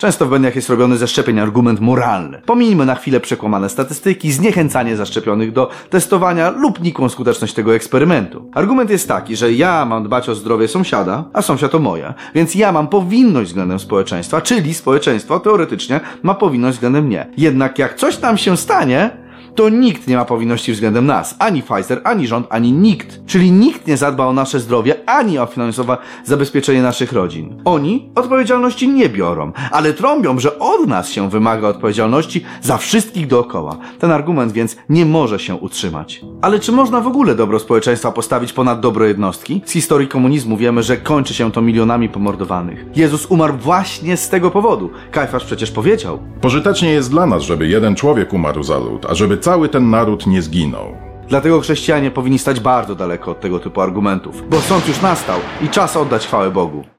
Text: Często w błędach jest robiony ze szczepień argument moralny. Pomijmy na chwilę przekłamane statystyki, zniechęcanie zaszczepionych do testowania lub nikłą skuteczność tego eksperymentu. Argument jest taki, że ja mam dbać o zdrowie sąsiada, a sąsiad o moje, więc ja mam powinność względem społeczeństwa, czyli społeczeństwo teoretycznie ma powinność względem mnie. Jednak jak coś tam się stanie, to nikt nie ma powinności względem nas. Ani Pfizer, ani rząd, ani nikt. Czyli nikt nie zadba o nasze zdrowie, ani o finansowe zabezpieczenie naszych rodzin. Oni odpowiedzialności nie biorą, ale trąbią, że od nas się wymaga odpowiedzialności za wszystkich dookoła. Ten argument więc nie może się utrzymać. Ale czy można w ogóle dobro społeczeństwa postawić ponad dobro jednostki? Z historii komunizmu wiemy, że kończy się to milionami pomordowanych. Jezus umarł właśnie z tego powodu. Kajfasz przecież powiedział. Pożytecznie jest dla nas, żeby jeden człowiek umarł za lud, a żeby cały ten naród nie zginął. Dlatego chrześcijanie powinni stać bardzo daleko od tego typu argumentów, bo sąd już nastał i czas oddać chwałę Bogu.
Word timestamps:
Często 0.00 0.26
w 0.26 0.28
błędach 0.28 0.56
jest 0.56 0.70
robiony 0.70 0.96
ze 0.96 1.08
szczepień 1.08 1.38
argument 1.38 1.80
moralny. 1.80 2.42
Pomijmy 2.46 2.86
na 2.86 2.94
chwilę 2.94 3.20
przekłamane 3.20 3.68
statystyki, 3.68 4.32
zniechęcanie 4.32 4.96
zaszczepionych 4.96 5.52
do 5.52 5.70
testowania 5.90 6.50
lub 6.50 6.82
nikłą 6.82 7.08
skuteczność 7.08 7.54
tego 7.54 7.74
eksperymentu. 7.74 8.50
Argument 8.54 8.90
jest 8.90 9.08
taki, 9.08 9.36
że 9.36 9.52
ja 9.52 9.84
mam 9.84 10.04
dbać 10.04 10.28
o 10.28 10.34
zdrowie 10.34 10.68
sąsiada, 10.68 11.24
a 11.32 11.42
sąsiad 11.42 11.74
o 11.74 11.78
moje, 11.78 12.14
więc 12.34 12.54
ja 12.54 12.72
mam 12.72 12.88
powinność 12.88 13.50
względem 13.50 13.78
społeczeństwa, 13.78 14.40
czyli 14.40 14.74
społeczeństwo 14.74 15.40
teoretycznie 15.40 16.00
ma 16.22 16.34
powinność 16.34 16.76
względem 16.76 17.04
mnie. 17.04 17.26
Jednak 17.36 17.78
jak 17.78 17.94
coś 17.94 18.16
tam 18.16 18.38
się 18.38 18.56
stanie, 18.56 19.10
to 19.58 19.68
nikt 19.68 20.06
nie 20.06 20.16
ma 20.16 20.24
powinności 20.24 20.72
względem 20.72 21.06
nas. 21.06 21.36
Ani 21.38 21.62
Pfizer, 21.62 22.00
ani 22.04 22.26
rząd, 22.26 22.46
ani 22.50 22.72
nikt. 22.72 23.26
Czyli 23.26 23.52
nikt 23.52 23.86
nie 23.86 23.96
zadba 23.96 24.26
o 24.26 24.32
nasze 24.32 24.60
zdrowie, 24.60 24.94
ani 25.06 25.38
o 25.38 25.46
finansowe 25.46 25.96
zabezpieczenie 26.24 26.82
naszych 26.82 27.12
rodzin. 27.12 27.62
Oni 27.64 28.10
odpowiedzialności 28.14 28.88
nie 28.88 29.08
biorą, 29.08 29.52
ale 29.70 29.92
trąbią, 29.92 30.38
że 30.38 30.58
od 30.58 30.86
nas 30.86 31.08
się 31.08 31.30
wymaga 31.30 31.68
odpowiedzialności 31.68 32.44
za 32.62 32.76
wszystkich 32.76 33.26
dookoła. 33.26 33.76
Ten 33.98 34.10
argument 34.10 34.52
więc 34.52 34.76
nie 34.88 35.06
może 35.06 35.38
się 35.38 35.54
utrzymać. 35.54 36.20
Ale 36.42 36.60
czy 36.60 36.72
można 36.72 37.00
w 37.00 37.06
ogóle 37.06 37.34
dobro 37.34 37.58
społeczeństwa 37.58 38.12
postawić 38.12 38.52
ponad 38.52 38.80
dobro 38.80 39.04
jednostki? 39.04 39.62
Z 39.64 39.72
historii 39.72 40.08
komunizmu 40.08 40.56
wiemy, 40.56 40.82
że 40.82 40.96
kończy 40.96 41.34
się 41.34 41.52
to 41.52 41.62
milionami 41.62 42.08
pomordowanych. 42.08 42.84
Jezus 42.96 43.26
umarł 43.26 43.56
właśnie 43.56 44.16
z 44.16 44.28
tego 44.28 44.50
powodu. 44.50 44.90
Kajfasz 45.10 45.44
przecież 45.44 45.70
powiedział. 45.70 46.18
Pożytecznie 46.40 46.90
jest 46.90 47.10
dla 47.10 47.26
nas, 47.26 47.42
żeby 47.42 47.68
jeden 47.68 47.94
człowiek 47.94 48.32
umarł 48.32 48.62
za 48.62 48.78
lud, 48.78 49.06
a 49.08 49.14
żeby 49.14 49.36
cały 49.48 49.68
ten 49.68 49.90
naród 49.90 50.26
nie 50.26 50.42
zginął. 50.42 50.96
Dlatego 51.28 51.60
chrześcijanie 51.60 52.10
powinni 52.10 52.38
stać 52.38 52.60
bardzo 52.60 52.94
daleko 52.94 53.30
od 53.30 53.40
tego 53.40 53.60
typu 53.60 53.80
argumentów, 53.80 54.42
bo 54.50 54.60
sąd 54.60 54.88
już 54.88 55.02
nastał 55.02 55.40
i 55.60 55.68
czas 55.68 55.96
oddać 55.96 56.26
chwałę 56.26 56.50
Bogu. 56.50 56.84